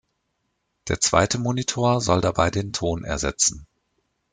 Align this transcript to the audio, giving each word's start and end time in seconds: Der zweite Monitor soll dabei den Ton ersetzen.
Der 0.87 0.99
zweite 0.99 1.37
Monitor 1.37 2.01
soll 2.01 2.21
dabei 2.21 2.49
den 2.49 2.73
Ton 2.73 3.03
ersetzen. 3.03 3.67